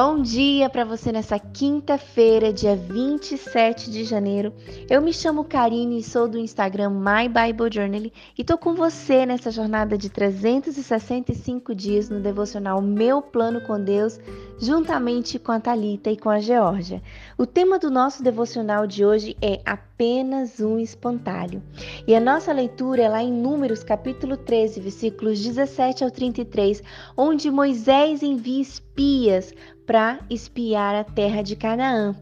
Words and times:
Bom 0.00 0.22
dia 0.22 0.70
para 0.70 0.84
você 0.84 1.10
nessa 1.10 1.40
quinta-feira, 1.40 2.52
dia 2.52 2.76
27 2.76 3.90
de 3.90 4.04
janeiro. 4.04 4.54
Eu 4.88 5.02
me 5.02 5.12
chamo 5.12 5.42
Karine 5.42 5.98
e 5.98 6.04
sou 6.04 6.28
do 6.28 6.38
Instagram 6.38 6.90
My 6.90 7.26
Bible 7.28 7.68
Journal 7.68 8.12
e 8.38 8.44
tô 8.44 8.56
com 8.56 8.76
você 8.76 9.26
nessa 9.26 9.50
jornada 9.50 9.98
de 9.98 10.08
365 10.08 11.74
dias 11.74 12.08
no 12.08 12.20
devocional 12.20 12.80
Meu 12.80 13.20
Plano 13.20 13.60
com 13.62 13.82
Deus, 13.82 14.20
juntamente 14.60 15.36
com 15.36 15.50
a 15.50 15.58
Talita 15.58 16.12
e 16.12 16.16
com 16.16 16.30
a 16.30 16.38
Georgia. 16.38 17.02
O 17.36 17.44
tema 17.44 17.76
do 17.76 17.90
nosso 17.90 18.22
devocional 18.22 18.86
de 18.86 19.04
hoje 19.04 19.36
é 19.42 19.60
apenas 19.66 20.60
um 20.60 20.78
espantalho. 20.78 21.60
E 22.06 22.14
a 22.14 22.20
nossa 22.20 22.52
leitura 22.52 23.02
é 23.02 23.08
lá 23.08 23.20
em 23.20 23.32
Números, 23.32 23.82
capítulo 23.82 24.36
13, 24.36 24.78
versículos 24.78 25.42
17 25.42 26.04
ao 26.04 26.10
33, 26.12 26.84
onde 27.16 27.50
Moisés 27.50 28.22
envia 28.22 28.62
espias 28.98 29.54
para 29.86 30.18
espiar 30.28 30.94
a 30.96 31.04
terra 31.04 31.42
de 31.42 31.54
Canaã. 31.54 32.14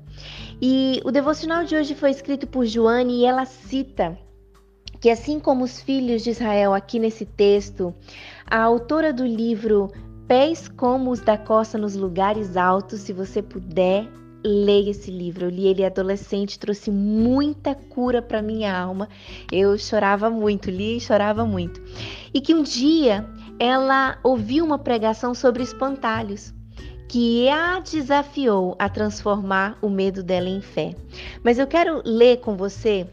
E 0.60 1.00
o 1.04 1.10
devocional 1.10 1.64
de 1.64 1.74
hoje 1.74 1.94
foi 1.94 2.10
escrito 2.10 2.46
por 2.46 2.66
Joane 2.66 3.20
e 3.20 3.24
ela 3.24 3.46
cita 3.46 4.16
que, 5.00 5.10
assim 5.10 5.40
como 5.40 5.64
os 5.64 5.80
filhos 5.80 6.22
de 6.22 6.30
Israel 6.30 6.74
aqui 6.74 6.98
nesse 6.98 7.24
texto, 7.24 7.94
a 8.46 8.60
autora 8.60 9.12
do 9.12 9.26
livro 9.26 9.90
Pés 10.28 10.68
como 10.68 11.10
os 11.10 11.20
da 11.20 11.38
costa 11.38 11.78
nos 11.78 11.94
lugares 11.94 12.56
altos, 12.56 13.00
se 13.00 13.12
você 13.12 13.40
puder, 13.40 14.08
leia 14.44 14.90
esse 14.90 15.10
livro. 15.10 15.46
Eu 15.46 15.50
li 15.50 15.68
ele 15.68 15.84
adolescente, 15.84 16.58
trouxe 16.58 16.90
muita 16.90 17.74
cura 17.74 18.20
para 18.20 18.42
minha 18.42 18.76
alma. 18.76 19.08
Eu 19.52 19.78
chorava 19.78 20.28
muito, 20.28 20.70
li 20.70 20.96
e 20.96 21.00
chorava 21.00 21.44
muito. 21.44 21.80
E 22.34 22.40
que 22.40 22.54
um 22.54 22.62
dia 22.62 23.24
ela 23.58 24.18
ouviu 24.24 24.64
uma 24.64 24.78
pregação 24.78 25.32
sobre 25.32 25.62
espantalhos 25.62 26.55
que 27.08 27.48
a 27.48 27.80
desafiou 27.80 28.74
a 28.78 28.88
transformar 28.88 29.78
o 29.80 29.88
medo 29.88 30.22
dela 30.22 30.48
em 30.48 30.60
fé. 30.60 30.94
Mas 31.42 31.58
eu 31.58 31.66
quero 31.66 32.02
ler 32.04 32.38
com 32.40 32.56
você 32.56 33.06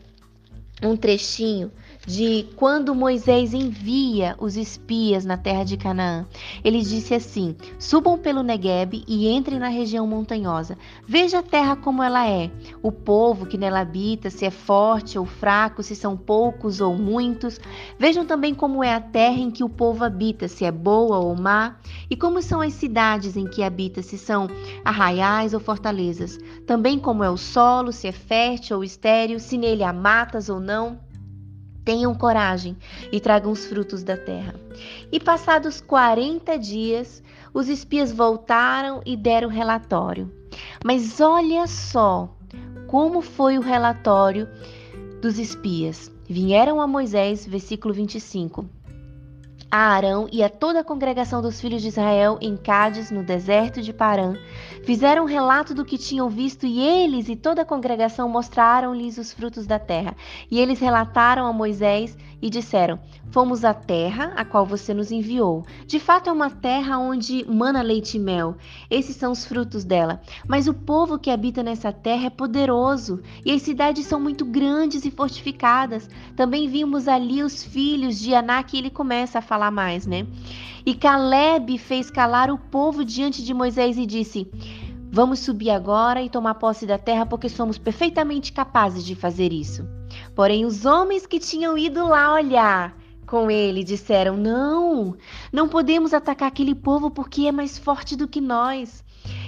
um 0.82 0.98
trechinho 0.98 1.72
de 2.06 2.48
quando 2.56 2.94
Moisés 2.94 3.54
envia 3.54 4.36
os 4.38 4.58
espias 4.58 5.24
na 5.24 5.38
terra 5.38 5.64
de 5.64 5.78
Canaã. 5.78 6.26
Ele 6.64 6.82
disse 6.82 7.14
assim: 7.14 7.56
Subam 7.80 8.18
pelo 8.18 8.44
Negueb 8.44 9.04
e 9.08 9.30
entrem 9.30 9.58
na 9.58 9.70
região 9.70 10.06
montanhosa. 10.06 10.78
Veja 11.08 11.40
a 11.40 11.44
terra 11.44 11.76
como 11.76 12.04
ela 12.04 12.28
é, 12.28 12.52
o 12.84 12.92
povo 12.92 13.46
que 13.46 13.58
nela 13.58 13.80
habita, 13.80 14.30
se 14.30 14.46
é 14.46 14.52
forte 14.52 15.18
ou 15.18 15.26
fraco, 15.26 15.82
se 15.82 15.96
são 15.96 16.18
poucos 16.18 16.82
ou 16.82 16.94
muitos. 16.94 17.58
Vejam 17.98 18.26
também 18.26 18.54
como 18.54 18.84
é 18.84 18.94
a 18.94 19.00
terra 19.00 19.38
em 19.38 19.50
que 19.50 19.64
o 19.64 19.70
povo 19.70 20.04
habita, 20.04 20.50
se 20.50 20.66
é 20.66 20.72
boa 20.72 21.18
ou 21.18 21.34
má, 21.34 21.78
e 22.10 22.18
como 22.18 22.42
são 22.42 22.60
as 22.60 22.74
cidades 22.74 23.38
em 23.38 23.48
que 23.48 23.64
habita, 23.64 24.02
se 24.02 24.18
são 24.18 24.50
arraiais 24.84 25.54
ou 25.54 25.62
fortalezas. 25.62 26.38
Também 26.68 27.00
como 27.00 27.24
é 27.24 27.30
o 27.30 27.38
solo, 27.38 27.94
se 27.94 28.06
é 28.06 28.12
fértil 28.12 28.78
ou 28.78 28.84
estéril, 28.84 29.40
se 29.40 29.58
nele 29.58 29.82
há 29.82 29.94
matas 29.94 30.50
ou 30.50 30.60
não. 30.60 31.00
Tenham 31.86 32.14
coragem 32.14 32.76
e 33.14 33.20
tragam 33.20 33.52
os 33.52 33.66
frutos 33.66 34.04
da 34.04 34.18
terra. 34.18 34.56
E 35.10 35.22
passados 35.22 35.80
40 35.80 36.60
dias, 36.60 37.24
os 37.54 37.70
espias 37.70 38.12
voltaram 38.12 39.02
e 39.06 39.16
deram 39.16 39.48
relatório. 39.48 40.30
Mas 40.84 41.22
olha 41.22 41.66
só 41.66 42.30
como 42.94 43.24
foi 43.24 43.58
o 43.58 43.62
relatório 43.62 44.48
dos 45.20 45.40
espias. 45.40 46.12
Vieram 46.30 46.80
a 46.80 46.86
Moisés, 46.86 47.44
versículo 47.44 47.92
25 47.92 48.70
a 49.72 49.96
Arão 49.96 50.28
e 50.32 50.44
a 50.44 50.50
toda 50.50 50.82
a 50.82 50.84
congregação 50.84 51.42
dos 51.42 51.60
filhos 51.60 51.82
de 51.82 51.88
Israel 51.88 52.38
em 52.40 52.56
Cádiz, 52.56 53.10
no 53.10 53.24
deserto 53.24 53.82
de 53.82 53.92
Parã, 53.92 54.36
fizeram 54.84 55.24
um 55.24 55.26
relato 55.26 55.74
do 55.74 55.84
que 55.84 55.98
tinham 55.98 56.30
visto 56.30 56.68
e 56.68 56.80
eles 56.80 57.28
e 57.28 57.36
toda 57.36 57.64
a 57.64 57.66
congregação 57.66 58.30
mostraram-lhes 58.30 59.18
os 59.18 59.34
frutos 59.34 59.66
da 59.66 59.80
terra. 59.80 60.16
E 60.52 60.60
eles 60.60 60.80
relataram 60.80 61.48
a 61.48 61.52
Moisés 61.52 62.16
e 62.44 62.50
disseram: 62.50 63.00
Fomos 63.32 63.64
à 63.64 63.74
terra 63.74 64.34
a 64.36 64.44
qual 64.44 64.66
você 64.66 64.94
nos 64.94 65.14
enviou. 65.14 65.66
De 65.88 65.98
fato, 65.98 66.30
é 66.30 66.34
uma 66.34 66.50
terra 66.50 67.00
onde 67.00 67.46
mana 67.50 67.82
leite 67.82 68.18
e 68.18 68.20
mel. 68.20 68.58
Esses 68.92 69.16
são 69.16 69.32
os 69.32 69.46
frutos 69.46 69.86
dela. 69.86 70.22
Mas 70.46 70.68
o 70.68 70.74
povo 70.74 71.18
que 71.18 71.32
habita 71.32 71.64
nessa 71.64 71.94
terra 71.94 72.26
é 72.26 72.30
poderoso 72.30 73.22
e 73.46 73.52
as 73.54 73.62
cidades 73.62 74.06
são 74.06 74.20
muito 74.20 74.44
grandes 74.44 75.06
e 75.06 75.10
fortificadas. 75.10 76.10
Também 76.36 76.68
vimos 76.68 77.08
ali 77.08 77.42
os 77.42 77.64
filhos 77.64 78.20
de 78.20 78.36
Anak 78.36 78.76
e 78.76 78.80
ele 78.80 78.90
começa 78.90 79.40
a 79.40 79.42
falar 79.42 79.72
mais, 79.72 80.06
né? 80.06 80.28
E 80.86 80.94
Caleb 80.94 81.78
fez 81.78 82.12
calar 82.12 82.52
o 82.52 82.58
povo 82.58 83.06
diante 83.06 83.42
de 83.42 83.54
Moisés 83.54 83.98
e 83.98 84.06
disse: 84.06 84.52
Vamos 85.16 85.42
subir 85.42 85.70
agora 85.70 86.24
e 86.24 86.30
tomar 86.30 86.56
posse 86.56 86.88
da 86.88 86.98
terra, 86.98 87.24
porque 87.24 87.48
somos 87.48 87.78
perfeitamente 87.78 88.52
capazes 88.52 89.06
de 89.06 89.14
fazer 89.14 89.54
isso. 89.54 89.88
Porém, 90.36 90.66
os 90.66 90.88
homens 90.88 91.28
que 91.28 91.38
tinham 91.38 91.78
ido 91.78 92.08
lá 92.08 92.34
olhar 92.34 92.98
com 93.28 93.52
ele 93.52 93.84
disseram: 93.84 94.36
Não, 94.36 95.16
não 95.52 95.70
podemos 95.70 96.16
atacar 96.16 96.48
aquele 96.48 96.74
povo 96.74 97.12
porque 97.12 97.46
é 97.46 97.52
mais 97.52 97.78
forte 97.78 98.16
do 98.16 98.28
que 98.28 98.42
nós. 98.42 99.06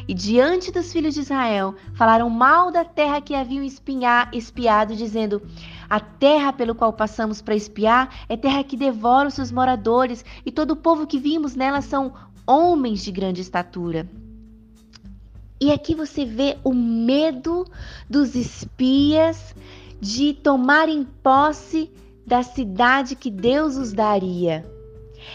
E 0.07 0.13
diante 0.13 0.71
dos 0.71 0.93
filhos 0.93 1.15
de 1.15 1.21
Israel, 1.21 1.73
falaram 1.95 2.29
mal 2.29 2.71
da 2.71 2.85
terra 2.85 3.19
que 3.19 3.33
haviam 3.33 3.63
espinhar, 3.63 4.29
espiado, 4.33 4.95
dizendo: 4.95 5.41
A 5.89 5.99
terra 5.99 6.53
pelo 6.53 6.75
qual 6.75 6.93
passamos 6.93 7.41
para 7.41 7.55
espiar 7.55 8.13
é 8.29 8.37
terra 8.37 8.63
que 8.63 8.77
devora 8.77 9.29
os 9.29 9.33
seus 9.33 9.51
moradores, 9.51 10.23
e 10.45 10.51
todo 10.51 10.73
o 10.73 10.77
povo 10.77 11.07
que 11.07 11.17
vimos 11.17 11.55
nela 11.55 11.81
são 11.81 12.13
homens 12.45 13.03
de 13.03 13.11
grande 13.11 13.41
estatura. 13.41 14.07
E 15.59 15.71
aqui 15.71 15.95
você 15.95 16.25
vê 16.25 16.57
o 16.63 16.73
medo 16.73 17.65
dos 18.09 18.35
espias 18.35 19.55
de 20.01 20.33
tomarem 20.33 21.05
posse 21.23 21.89
da 22.25 22.43
cidade 22.43 23.15
que 23.15 23.31
Deus 23.31 23.77
os 23.77 23.93
daria. 23.93 24.65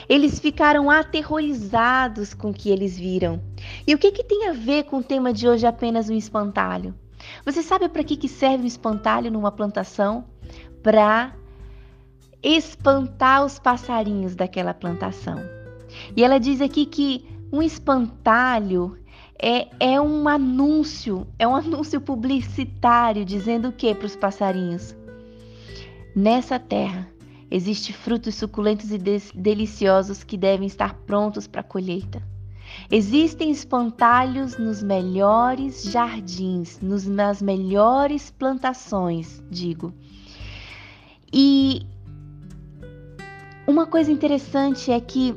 Eles 0.08 0.38
ficaram 0.38 0.90
aterrorizados 0.90 2.34
com 2.34 2.50
o 2.50 2.54
que 2.54 2.68
eles 2.68 2.98
viram. 2.98 3.40
E 3.86 3.94
o 3.94 3.98
que, 3.98 4.12
que 4.12 4.22
tem 4.22 4.48
a 4.48 4.52
ver 4.52 4.84
com 4.84 4.98
o 4.98 5.02
tema 5.02 5.32
de 5.32 5.48
hoje 5.48 5.66
apenas 5.66 6.08
um 6.08 6.14
espantalho? 6.14 6.94
Você 7.44 7.62
sabe 7.62 7.88
para 7.88 8.04
que, 8.04 8.16
que 8.16 8.28
serve 8.28 8.64
um 8.64 8.66
espantalho 8.66 9.30
numa 9.30 9.50
plantação? 9.50 10.24
Para 10.82 11.34
espantar 12.42 13.44
os 13.44 13.58
passarinhos 13.58 14.34
daquela 14.34 14.72
plantação. 14.72 15.38
E 16.16 16.22
ela 16.22 16.38
diz 16.38 16.60
aqui 16.60 16.86
que 16.86 17.24
um 17.52 17.62
espantalho 17.62 18.96
é, 19.42 19.68
é 19.80 20.00
um 20.00 20.28
anúncio, 20.28 21.26
é 21.38 21.48
um 21.48 21.56
anúncio 21.56 22.00
publicitário 22.00 23.24
dizendo 23.24 23.68
o 23.68 23.72
que 23.72 23.94
para 23.94 24.06
os 24.06 24.16
passarinhos? 24.16 24.94
Nessa 26.14 26.58
terra 26.58 27.08
existem 27.50 27.94
frutos 27.94 28.34
suculentos 28.34 28.90
e 28.90 28.98
deliciosos 29.34 30.22
que 30.22 30.36
devem 30.36 30.66
estar 30.66 30.94
prontos 30.94 31.46
para 31.46 31.62
a 31.62 31.64
colheita. 31.64 32.22
Existem 32.90 33.50
espantalhos 33.50 34.56
nos 34.56 34.82
melhores 34.82 35.84
jardins, 35.84 36.78
nos, 36.80 37.06
nas 37.06 37.42
melhores 37.42 38.30
plantações, 38.30 39.42
digo. 39.50 39.92
E 41.32 41.86
uma 43.66 43.86
coisa 43.86 44.10
interessante 44.10 44.90
é 44.92 45.00
que 45.00 45.34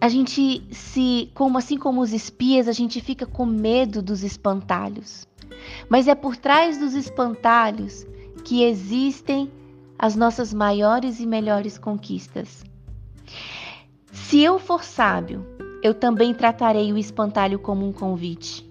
a 0.00 0.08
gente 0.08 0.62
se, 0.70 1.30
como 1.34 1.58
assim 1.58 1.76
como 1.76 2.00
os 2.00 2.12
espias, 2.12 2.68
a 2.68 2.72
gente 2.72 3.00
fica 3.00 3.26
com 3.26 3.44
medo 3.44 4.00
dos 4.00 4.22
espantalhos. 4.22 5.26
Mas 5.88 6.06
é 6.06 6.14
por 6.14 6.36
trás 6.36 6.78
dos 6.78 6.94
espantalhos 6.94 8.06
que 8.44 8.62
existem 8.62 9.50
as 9.98 10.14
nossas 10.14 10.54
maiores 10.54 11.18
e 11.18 11.26
melhores 11.26 11.76
conquistas. 11.76 12.64
Se 14.12 14.40
eu 14.40 14.58
for 14.58 14.84
sábio, 14.84 15.44
eu 15.82 15.92
também 15.92 16.32
tratarei 16.32 16.92
o 16.92 16.98
espantalho 16.98 17.58
como 17.58 17.86
um 17.86 17.92
convite 17.92 18.68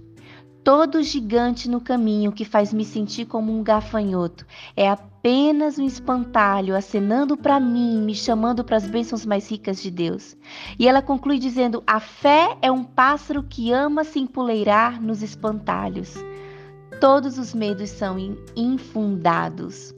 todo 0.68 1.02
gigante 1.02 1.69
no 1.69 1.80
caminho 1.80 2.30
que 2.30 2.44
faz 2.44 2.74
me 2.74 2.84
sentir 2.84 3.24
como 3.24 3.57
um 3.57 3.63
gafanhoto. 3.63 4.46
É 4.75 4.90
apenas 5.28 5.78
um 5.78 5.86
espantalho 5.86 6.74
acenando 6.74 7.36
para 7.36 7.60
mim, 7.60 8.02
me 8.02 8.16
chamando 8.16 8.64
para 8.64 8.78
as 8.78 8.88
bênçãos 8.88 9.26
mais 9.26 9.52
ricas 9.52 9.82
de 9.82 9.92
Deus. 9.92 10.38
E 10.80 10.88
ela 10.88 11.02
conclui 11.02 11.38
dizendo: 11.38 11.84
A 11.86 12.00
fé 12.00 12.58
é 12.62 12.72
um 12.72 12.82
pássaro 12.82 13.44
que 13.44 13.74
ama 13.74 14.06
se 14.06 14.20
empoleirar 14.20 15.02
nos 15.02 15.22
espantalhos. 15.22 16.14
Todos 17.02 17.38
os 17.38 17.54
medos 17.54 17.90
são 17.90 18.16
infundados. 18.56 19.94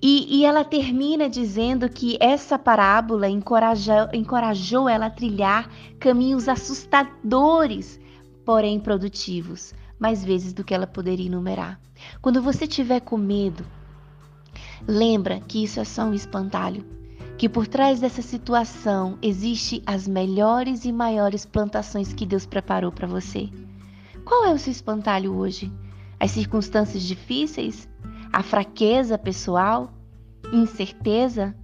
E, 0.00 0.38
e, 0.38 0.44
ela 0.46 0.64
termina 0.64 1.28
dizendo 1.28 1.86
que 1.86 2.16
essa 2.18 2.58
parábola 2.58 3.28
encorajou, 3.28 4.08
encorajou 4.14 4.88
ela 4.88 5.06
a 5.06 5.10
trilhar 5.10 5.70
caminhos 6.00 6.48
assustadores 6.48 8.00
porém 8.44 8.80
produtivos, 8.80 9.72
mais 9.98 10.24
vezes 10.24 10.52
do 10.52 10.64
que 10.64 10.74
ela 10.74 10.86
poderia 10.86 11.26
enumerar. 11.26 11.78
Quando 12.20 12.42
você 12.42 12.66
tiver 12.66 12.98
com 12.98 13.16
medo, 13.16 13.64
lembra 14.86 15.40
que 15.40 15.62
isso 15.64 15.80
é 15.80 15.84
só 15.84 16.04
um 16.04 16.14
espantalho, 16.14 16.84
que 17.38 17.48
por 17.48 17.66
trás 17.66 18.00
dessa 18.00 18.22
situação 18.22 19.18
existe 19.22 19.82
as 19.86 20.06
melhores 20.06 20.84
e 20.84 20.92
maiores 20.92 21.44
plantações 21.44 22.12
que 22.12 22.26
Deus 22.26 22.46
preparou 22.46 22.92
para 22.92 23.06
você. 23.06 23.48
Qual 24.24 24.44
é 24.44 24.52
o 24.52 24.58
seu 24.58 24.70
espantalho 24.70 25.34
hoje? 25.34 25.72
As 26.18 26.30
circunstâncias 26.30 27.02
difíceis? 27.02 27.88
A 28.32 28.42
fraqueza 28.42 29.18
pessoal? 29.18 29.92
Incerteza? 30.52 31.54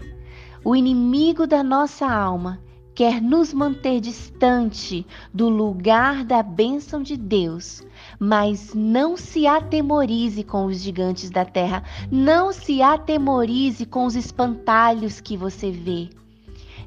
O 0.64 0.74
inimigo 0.74 1.46
da 1.46 1.62
nossa 1.62 2.06
alma 2.06 2.60
quer 2.98 3.22
nos 3.22 3.54
manter 3.54 4.00
distante 4.00 5.06
do 5.32 5.48
lugar 5.48 6.24
da 6.24 6.42
bênção 6.42 7.00
de 7.00 7.16
Deus. 7.16 7.86
Mas 8.18 8.74
não 8.74 9.16
se 9.16 9.46
atemorize 9.46 10.42
com 10.42 10.64
os 10.64 10.80
gigantes 10.80 11.30
da 11.30 11.44
terra, 11.44 11.84
não 12.10 12.52
se 12.52 12.82
atemorize 12.82 13.86
com 13.86 14.04
os 14.04 14.16
espantalhos 14.16 15.20
que 15.20 15.36
você 15.36 15.70
vê. 15.70 16.08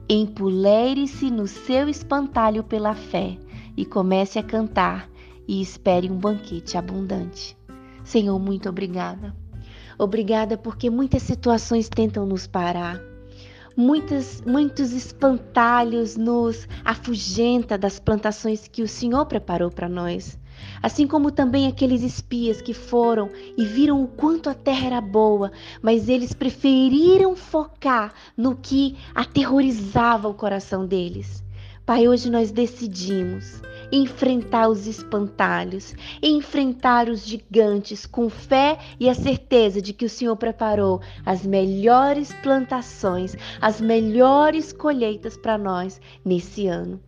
Empuleire-se 0.10 1.32
no 1.32 1.48
seu 1.48 1.88
espantalho 1.88 2.62
pela 2.62 2.94
fé 2.94 3.38
e 3.78 3.86
comece 3.86 4.38
a 4.38 4.44
cantar 4.44 5.10
e 5.48 5.62
espere 5.62 6.12
um 6.12 6.18
banquete 6.18 6.78
abundante. 6.78 7.56
Senhor, 8.04 8.38
muito 8.38 8.68
obrigada. 8.68 9.34
Obrigada 9.98 10.58
porque 10.58 10.90
muitas 10.90 11.24
situações 11.24 11.88
tentam 11.88 12.26
nos 12.26 12.48
parar 12.48 13.11
muitos, 13.76 14.42
muitos 14.42 14.94
espantalhos 14.94 16.18
nos 16.18 16.68
afugenta 16.84 17.78
das 17.78 18.00
plantações 18.00 18.68
que 18.68 18.84
o 18.84 18.88
Senhor 18.88 19.26
preparou 19.26 19.72
para 19.72 19.90
nós. 19.90 20.38
Assim 20.82 21.08
como 21.08 21.32
também 21.32 21.68
aqueles 21.68 22.04
espias 22.04 22.62
que 22.62 22.74
foram 22.74 23.30
e 23.58 23.66
viram 23.66 24.04
o 24.04 24.08
quanto 24.08 24.50
a 24.50 24.54
terra 24.54 24.88
era 24.88 25.02
boa, 25.02 25.52
mas 25.82 26.08
eles 26.10 26.34
preferiram 26.34 27.36
focar 27.36 28.14
no 28.38 28.56
que 28.56 28.98
aterrorizava 29.14 30.28
o 30.28 30.34
coração 30.34 30.86
deles. 30.86 31.44
Pai, 31.86 32.08
hoje 32.08 32.30
nós 32.30 32.52
decidimos 32.52 33.62
enfrentar 33.92 34.70
os 34.70 34.88
espantalhos, 34.88 35.94
enfrentar 36.22 37.10
os 37.10 37.26
gigantes 37.26 38.06
com 38.06 38.30
fé 38.30 38.78
e 39.00 39.10
a 39.10 39.14
certeza 39.14 39.82
de 39.82 39.94
que 39.94 40.06
o 40.06 40.10
Senhor 40.10 40.36
preparou 40.36 41.02
as 41.26 41.46
melhores 41.46 42.34
plantações, 42.42 43.36
as 43.60 43.82
melhores 43.82 44.72
colheitas 44.72 45.38
para 45.38 45.58
nós 45.58 46.00
nesse 46.24 46.68
ano, 46.68 47.00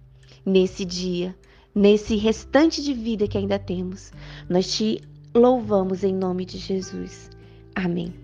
nesse 0.45 0.83
dia, 0.83 1.35
nesse 1.73 2.15
restante 2.15 2.81
de 2.81 2.93
vida 2.93 3.27
que 3.27 3.37
ainda 3.37 3.57
temos. 3.57 4.11
Nós 4.49 4.71
te 4.75 5.01
louvamos 5.33 6.03
em 6.03 6.13
nome 6.13 6.45
de 6.45 6.57
Jesus. 6.57 7.29
Amém. 7.75 8.22